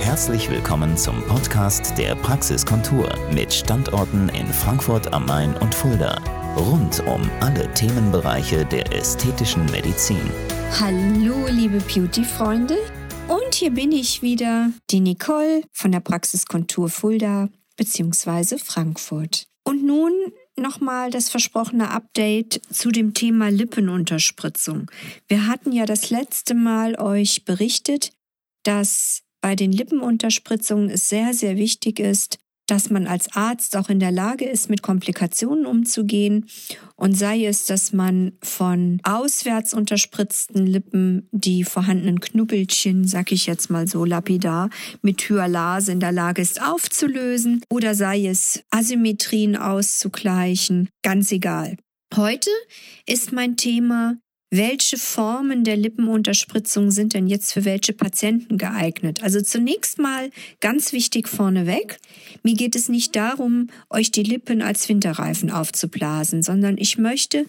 Herzlich 0.00 0.50
willkommen 0.50 0.96
zum 0.96 1.22
Podcast 1.26 1.96
der 1.98 2.14
Praxiskontur 2.16 3.14
mit 3.32 3.52
Standorten 3.52 4.30
in 4.30 4.46
Frankfurt 4.46 5.12
am 5.12 5.26
Main 5.26 5.54
und 5.58 5.74
Fulda. 5.74 6.16
Rund 6.56 7.00
um 7.06 7.30
alle 7.40 7.72
Themenbereiche 7.74 8.64
der 8.64 8.92
ästhetischen 8.92 9.66
Medizin. 9.66 10.22
Hallo, 10.80 11.46
liebe 11.50 11.78
Beauty-Freunde. 11.80 12.78
Und 13.28 13.54
hier 13.54 13.70
bin 13.70 13.92
ich 13.92 14.22
wieder, 14.22 14.70
die 14.90 15.00
Nicole 15.00 15.62
von 15.70 15.92
der 15.92 16.00
Praxiskontur 16.00 16.88
Fulda 16.88 17.50
bzw. 17.76 18.56
Frankfurt. 18.56 19.46
Und 19.64 19.84
nun 19.84 20.12
nochmal 20.56 21.10
das 21.10 21.28
versprochene 21.28 21.90
Update 21.90 22.62
zu 22.72 22.90
dem 22.90 23.12
Thema 23.12 23.50
Lippenunterspritzung. 23.50 24.90
Wir 25.28 25.46
hatten 25.46 25.72
ja 25.72 25.84
das 25.84 26.08
letzte 26.08 26.54
Mal 26.54 26.98
euch 26.98 27.44
berichtet, 27.44 28.12
dass 28.64 29.22
bei 29.40 29.56
den 29.56 29.72
Lippenunterspritzungen 29.72 30.90
es 30.90 31.08
sehr, 31.08 31.34
sehr 31.34 31.56
wichtig 31.56 31.98
ist, 31.98 32.38
dass 32.70 32.88
man 32.88 33.06
als 33.06 33.34
Arzt 33.34 33.76
auch 33.76 33.88
in 33.88 33.98
der 33.98 34.12
Lage 34.12 34.44
ist, 34.44 34.70
mit 34.70 34.82
Komplikationen 34.82 35.66
umzugehen. 35.66 36.46
Und 36.94 37.16
sei 37.16 37.44
es, 37.46 37.66
dass 37.66 37.92
man 37.92 38.32
von 38.42 39.00
auswärts 39.02 39.74
unterspritzten 39.74 40.66
Lippen 40.66 41.28
die 41.32 41.64
vorhandenen 41.64 42.20
Knubbelchen, 42.20 43.06
sag 43.06 43.32
ich 43.32 43.46
jetzt 43.46 43.70
mal 43.70 43.88
so 43.88 44.04
lapidar, 44.04 44.70
mit 45.02 45.20
Hyalase 45.28 45.90
in 45.90 46.00
der 46.00 46.12
Lage 46.12 46.42
ist 46.42 46.62
aufzulösen. 46.62 47.62
Oder 47.68 47.94
sei 47.94 48.26
es 48.26 48.62
Asymmetrien 48.70 49.56
auszugleichen. 49.56 50.90
Ganz 51.02 51.32
egal. 51.32 51.76
Heute 52.14 52.50
ist 53.06 53.32
mein 53.32 53.56
Thema 53.56 54.16
welche 54.50 54.98
Formen 54.98 55.62
der 55.62 55.76
Lippenunterspritzung 55.76 56.90
sind 56.90 57.14
denn 57.14 57.28
jetzt 57.28 57.52
für 57.52 57.64
welche 57.64 57.92
Patienten 57.92 58.58
geeignet? 58.58 59.22
Also 59.22 59.40
zunächst 59.40 59.98
mal 59.98 60.30
ganz 60.60 60.92
wichtig 60.92 61.28
vorneweg, 61.28 61.98
mir 62.42 62.54
geht 62.54 62.74
es 62.74 62.88
nicht 62.88 63.14
darum, 63.14 63.68
euch 63.90 64.10
die 64.10 64.24
Lippen 64.24 64.60
als 64.60 64.88
Winterreifen 64.88 65.50
aufzublasen, 65.50 66.42
sondern 66.42 66.78
ich 66.78 66.98
möchte 66.98 67.46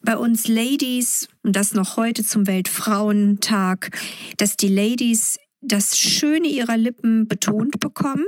bei 0.00 0.16
uns 0.16 0.48
Ladies, 0.48 1.28
und 1.42 1.54
das 1.54 1.74
noch 1.74 1.98
heute 1.98 2.24
zum 2.24 2.46
Weltfrauentag, 2.46 3.90
dass 4.38 4.56
die 4.56 4.68
Ladies 4.68 5.38
das 5.60 5.98
Schöne 5.98 6.48
ihrer 6.48 6.78
Lippen 6.78 7.28
betont 7.28 7.78
bekommen. 7.78 8.24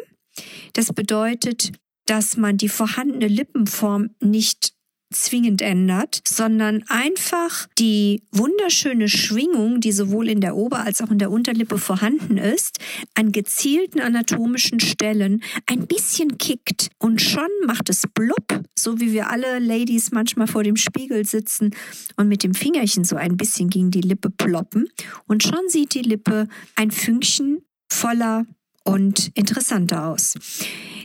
Das 0.74 0.92
bedeutet, 0.92 1.72
dass 2.06 2.36
man 2.36 2.56
die 2.56 2.68
vorhandene 2.68 3.28
Lippenform 3.28 4.10
nicht 4.20 4.74
zwingend 5.12 5.60
ändert, 5.60 6.22
sondern 6.26 6.84
einfach 6.88 7.66
die 7.78 8.22
wunderschöne 8.30 9.08
Schwingung, 9.08 9.80
die 9.80 9.92
sowohl 9.92 10.28
in 10.28 10.40
der 10.40 10.56
Ober- 10.56 10.84
als 10.84 11.02
auch 11.02 11.10
in 11.10 11.18
der 11.18 11.30
Unterlippe 11.30 11.78
vorhanden 11.78 12.36
ist, 12.36 12.78
an 13.14 13.32
gezielten 13.32 14.00
anatomischen 14.00 14.78
Stellen 14.78 15.42
ein 15.66 15.86
bisschen 15.86 16.38
kickt 16.38 16.90
und 16.98 17.20
schon 17.20 17.48
macht 17.66 17.90
es 17.90 18.02
blub, 18.14 18.62
so 18.78 19.00
wie 19.00 19.12
wir 19.12 19.30
alle 19.30 19.58
Ladies 19.58 20.12
manchmal 20.12 20.46
vor 20.46 20.62
dem 20.62 20.76
Spiegel 20.76 21.26
sitzen 21.26 21.74
und 22.16 22.28
mit 22.28 22.44
dem 22.44 22.54
Fingerchen 22.54 23.04
so 23.04 23.16
ein 23.16 23.36
bisschen 23.36 23.68
gegen 23.68 23.90
die 23.90 24.02
Lippe 24.02 24.30
ploppen 24.30 24.88
und 25.26 25.42
schon 25.42 25.68
sieht 25.68 25.94
die 25.94 26.02
Lippe 26.02 26.46
ein 26.76 26.92
Fünkchen 26.92 27.62
voller 27.92 28.46
und 28.84 29.30
interessanter 29.34 30.06
aus. 30.06 30.34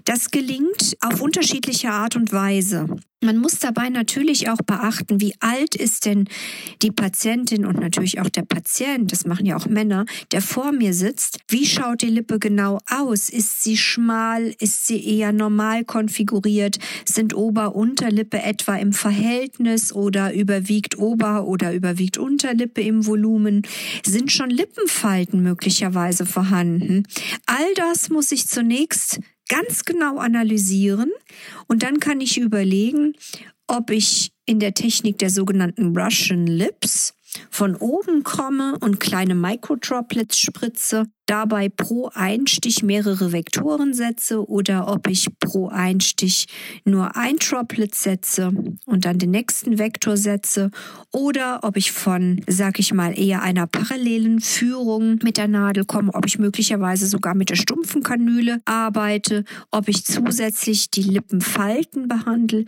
Das 0.05 0.29
gelingt 0.29 0.95
auf 1.01 1.19
unterschiedliche 1.19 1.89
Art 1.89 2.15
und 2.15 2.31
Weise. 2.31 2.85
Man 3.23 3.37
muss 3.37 3.57
dabei 3.57 3.89
natürlich 3.89 4.49
auch 4.49 4.59
beachten, 4.63 5.19
wie 5.19 5.33
alt 5.39 5.73
ist 5.73 6.05
denn 6.05 6.25
die 6.83 6.91
Patientin 6.91 7.65
und 7.65 7.79
natürlich 7.79 8.19
auch 8.21 8.29
der 8.29 8.43
Patient, 8.43 9.11
das 9.11 9.25
machen 9.25 9.47
ja 9.47 9.57
auch 9.57 9.65
Männer, 9.65 10.05
der 10.31 10.41
vor 10.41 10.71
mir 10.71 10.93
sitzt. 10.93 11.39
Wie 11.47 11.65
schaut 11.65 12.03
die 12.03 12.09
Lippe 12.09 12.37
genau 12.37 12.77
aus? 12.87 13.29
Ist 13.29 13.63
sie 13.63 13.77
schmal? 13.77 14.53
Ist 14.59 14.85
sie 14.85 15.03
eher 15.03 15.31
normal 15.31 15.85
konfiguriert? 15.85 16.77
Sind 17.03 17.33
Ober-Unterlippe 17.33 18.43
etwa 18.43 18.75
im 18.75 18.93
Verhältnis 18.93 19.91
oder 19.91 20.31
überwiegt 20.31 20.99
Ober- 20.99 21.47
oder 21.47 21.73
überwiegt 21.73 22.19
Unterlippe 22.19 22.81
im 22.81 23.07
Volumen? 23.07 23.63
Sind 24.05 24.31
schon 24.31 24.51
Lippenfalten 24.51 25.41
möglicherweise 25.41 26.27
vorhanden? 26.27 27.07
All 27.47 27.73
das 27.75 28.09
muss 28.09 28.31
ich 28.31 28.47
zunächst 28.47 29.19
ganz 29.49 29.85
genau 29.85 30.17
analysieren. 30.17 31.11
Und 31.67 31.83
dann 31.83 31.99
kann 31.99 32.21
ich 32.21 32.37
überlegen, 32.37 33.13
ob 33.67 33.89
ich 33.89 34.31
in 34.45 34.59
der 34.59 34.73
Technik 34.73 35.17
der 35.17 35.29
sogenannten 35.29 35.97
Russian 35.97 36.45
Lips 36.45 37.14
von 37.49 37.75
oben 37.75 38.23
komme 38.23 38.77
und 38.79 38.99
kleine 38.99 39.35
Microdroplets 39.35 40.37
spritze, 40.37 41.05
dabei 41.25 41.69
pro 41.69 42.09
Einstich 42.13 42.83
mehrere 42.83 43.31
Vektoren 43.31 43.93
setze 43.93 44.47
oder 44.47 44.87
ob 44.87 45.07
ich 45.07 45.27
pro 45.39 45.69
Einstich 45.69 46.47
nur 46.83 47.15
ein 47.15 47.37
Droplet 47.37 47.95
setze 47.95 48.51
und 48.85 49.05
dann 49.05 49.17
den 49.17 49.31
nächsten 49.31 49.79
Vektor 49.79 50.17
setze 50.17 50.69
oder 51.11 51.61
ob 51.63 51.77
ich 51.77 51.91
von, 51.91 52.41
sag 52.47 52.79
ich 52.79 52.93
mal, 52.93 53.17
eher 53.17 53.41
einer 53.41 53.67
parallelen 53.67 54.39
Führung 54.39 55.19
mit 55.23 55.37
der 55.37 55.47
Nadel 55.47 55.85
komme, 55.85 56.13
ob 56.13 56.25
ich 56.25 56.37
möglicherweise 56.37 57.07
sogar 57.07 57.35
mit 57.35 57.49
der 57.49 57.55
stumpfen 57.55 58.03
Kanüle 58.03 58.61
arbeite, 58.65 59.43
ob 59.71 59.87
ich 59.87 60.05
zusätzlich 60.05 60.91
die 60.91 61.03
Lippenfalten 61.03 62.07
behandle. 62.07 62.65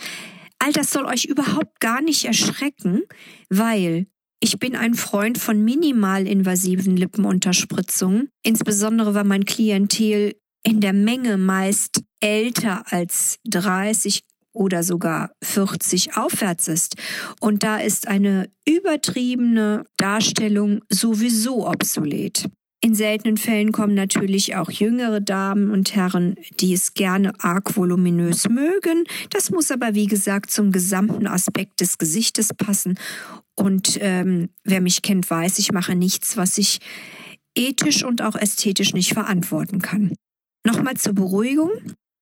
All 0.59 0.71
das 0.71 0.91
soll 0.91 1.05
euch 1.05 1.25
überhaupt 1.25 1.79
gar 1.79 2.01
nicht 2.01 2.25
erschrecken, 2.25 3.01
weil 3.49 4.07
ich 4.39 4.59
bin 4.59 4.75
ein 4.75 4.93
Freund 4.93 5.37
von 5.37 5.63
minimalinvasiven 5.63 6.95
Lippenunterspritzungen, 6.95 8.29
insbesondere 8.43 9.13
weil 9.13 9.23
mein 9.23 9.45
Klientel 9.45 10.35
in 10.63 10.81
der 10.81 10.93
Menge 10.93 11.37
meist 11.37 12.01
älter 12.19 12.83
als 12.91 13.37
30 13.45 14.21
oder 14.53 14.83
sogar 14.83 15.31
40 15.43 16.17
aufwärts 16.17 16.67
ist. 16.67 16.95
Und 17.39 17.63
da 17.63 17.77
ist 17.77 18.07
eine 18.07 18.49
übertriebene 18.67 19.85
Darstellung 19.97 20.81
sowieso 20.89 21.67
obsolet. 21.67 22.49
In 22.79 22.93
seltenen 22.93 23.37
Fällen 23.37 23.71
kommen 23.71 23.95
natürlich 23.95 24.55
auch 24.55 24.69
jüngere 24.69 25.19
Damen 25.19 25.71
und 25.71 25.95
Herren, 25.95 26.35
die 26.59 26.73
es 26.73 26.93
gerne 26.93 27.33
arg 27.39 27.75
voluminös 27.75 28.47
mögen. 28.49 29.05
Das 29.31 29.49
muss 29.49 29.71
aber, 29.71 29.95
wie 29.95 30.05
gesagt, 30.05 30.51
zum 30.51 30.71
gesamten 30.71 31.25
Aspekt 31.25 31.81
des 31.81 31.97
Gesichtes 31.97 32.53
passen. 32.53 32.99
Und 33.55 33.97
ähm, 34.01 34.49
wer 34.63 34.81
mich 34.81 35.01
kennt, 35.01 35.27
weiß, 35.27 35.57
ich 35.57 35.71
mache 35.71 35.95
nichts, 35.95 36.37
was 36.37 36.59
ich 36.59 36.79
ethisch 37.55 38.03
und 38.03 38.21
auch 38.21 38.35
ästhetisch 38.35 38.93
nicht 38.93 39.13
verantworten 39.13 39.81
kann. 39.81 40.13
Nochmal 40.63 40.97
zur 40.97 41.13
Beruhigung. 41.13 41.71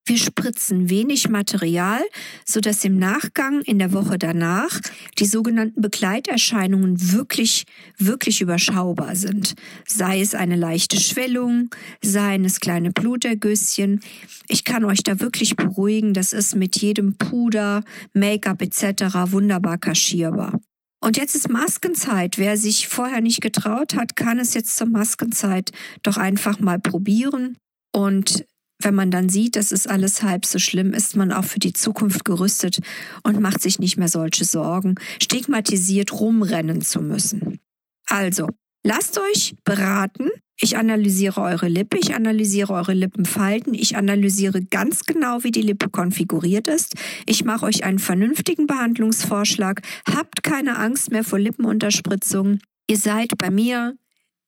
Wir 0.08 0.18
spritzen 0.18 0.88
wenig 0.88 1.28
Material, 1.28 2.00
so 2.44 2.60
dass 2.60 2.84
im 2.84 2.96
Nachgang 2.96 3.60
in 3.62 3.80
der 3.80 3.92
Woche 3.92 4.18
danach 4.18 4.80
die 5.18 5.26
sogenannten 5.26 5.80
Begleiterscheinungen 5.80 7.12
wirklich, 7.12 7.64
wirklich 7.98 8.40
überschaubar 8.40 9.16
sind. 9.16 9.54
Sei 9.84 10.20
es 10.20 10.36
eine 10.36 10.54
leichte 10.54 11.00
Schwellung, 11.00 11.70
seien 12.02 12.44
es 12.44 12.60
kleine 12.60 12.92
Blutergüsschen. 12.92 14.00
Ich 14.46 14.62
kann 14.62 14.84
euch 14.84 15.02
da 15.02 15.18
wirklich 15.18 15.56
beruhigen, 15.56 16.14
das 16.14 16.32
ist 16.32 16.54
mit 16.54 16.76
jedem 16.80 17.16
Puder, 17.16 17.82
Make-up 18.14 18.62
etc. 18.62 19.32
wunderbar 19.32 19.76
kaschierbar. 19.76 20.60
Und 21.00 21.16
jetzt 21.16 21.34
ist 21.34 21.50
Maskenzeit. 21.50 22.38
Wer 22.38 22.56
sich 22.56 22.86
vorher 22.86 23.20
nicht 23.20 23.40
getraut 23.40 23.96
hat, 23.96 24.14
kann 24.14 24.38
es 24.38 24.54
jetzt 24.54 24.76
zur 24.76 24.86
Maskenzeit 24.86 25.72
doch 26.04 26.16
einfach 26.16 26.60
mal 26.60 26.78
probieren. 26.78 27.56
Und 27.92 28.46
wenn 28.82 28.94
man 28.94 29.10
dann 29.10 29.28
sieht, 29.28 29.56
dass 29.56 29.72
es 29.72 29.86
alles 29.86 30.22
halb 30.22 30.44
so 30.44 30.58
schlimm 30.58 30.92
ist, 30.92 31.16
man 31.16 31.32
auch 31.32 31.44
für 31.44 31.58
die 31.58 31.72
Zukunft 31.72 32.24
gerüstet 32.24 32.80
und 33.22 33.40
macht 33.40 33.62
sich 33.62 33.78
nicht 33.78 33.96
mehr 33.96 34.08
solche 34.08 34.44
Sorgen, 34.44 34.96
stigmatisiert 35.22 36.12
rumrennen 36.12 36.82
zu 36.82 37.00
müssen. 37.00 37.58
Also, 38.06 38.48
lasst 38.84 39.18
euch 39.18 39.54
beraten. 39.64 40.28
Ich 40.58 40.78
analysiere 40.78 41.42
eure 41.42 41.68
Lippe, 41.68 41.98
ich 41.98 42.14
analysiere 42.14 42.72
eure 42.72 42.94
Lippenfalten, 42.94 43.74
ich 43.74 43.96
analysiere 43.96 44.62
ganz 44.62 45.04
genau, 45.04 45.44
wie 45.44 45.50
die 45.50 45.60
Lippe 45.60 45.90
konfiguriert 45.90 46.66
ist. 46.66 46.94
Ich 47.26 47.44
mache 47.44 47.66
euch 47.66 47.84
einen 47.84 47.98
vernünftigen 47.98 48.66
Behandlungsvorschlag. 48.66 49.82
Habt 50.08 50.42
keine 50.42 50.78
Angst 50.78 51.10
mehr 51.10 51.24
vor 51.24 51.38
Lippenunterspritzungen. 51.38 52.60
Ihr 52.88 52.96
seid 52.96 53.36
bei 53.36 53.50
mir 53.50 53.96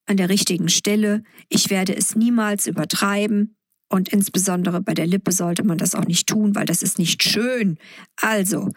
an 0.07 0.17
der 0.17 0.31
richtigen 0.31 0.71
Stelle. 0.71 1.23
Ich 1.51 1.69
werde 1.69 1.95
es 1.95 2.17
niemals 2.17 2.67
übertreiben. 2.67 3.58
Und 3.89 4.11
insbesondere 4.11 4.81
bei 4.81 4.95
der 4.95 5.07
Lippe 5.07 5.33
sollte 5.33 5.65
man 5.65 5.79
das 5.79 5.95
auch 5.95 6.05
nicht 6.05 6.27
tun, 6.27 6.55
weil 6.55 6.67
das 6.67 6.83
ist 6.83 6.99
nicht 6.99 7.23
schön. 7.23 7.79
Also, 8.21 8.71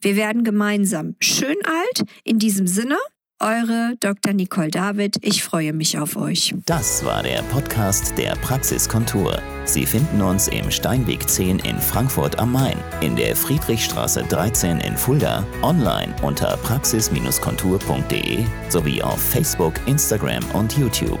wir 0.00 0.16
werden 0.16 0.44
gemeinsam 0.44 1.14
schön 1.20 1.56
alt. 1.64 2.04
In 2.24 2.38
diesem 2.38 2.66
Sinne, 2.66 2.96
eure 3.40 3.94
Dr. 4.00 4.32
Nicole 4.32 4.70
David. 4.70 5.16
Ich 5.22 5.44
freue 5.44 5.72
mich 5.72 5.98
auf 5.98 6.16
euch. 6.16 6.54
Das 6.66 7.04
war 7.04 7.22
der 7.22 7.42
Podcast 7.44 8.18
der 8.18 8.32
Praxiskontur. 8.36 9.40
Sie 9.64 9.86
finden 9.86 10.20
uns 10.22 10.48
im 10.48 10.70
Steinweg 10.70 11.28
10 11.28 11.60
in 11.60 11.78
Frankfurt 11.78 12.38
am 12.38 12.52
Main, 12.52 12.76
in 13.00 13.14
der 13.14 13.36
Friedrichstraße 13.36 14.24
13 14.28 14.80
in 14.80 14.96
Fulda, 14.96 15.46
online 15.62 16.14
unter 16.22 16.56
praxis-kontur.de 16.58 18.44
sowie 18.70 19.02
auf 19.02 19.20
Facebook, 19.20 19.74
Instagram 19.86 20.44
und 20.54 20.76
YouTube. 20.76 21.20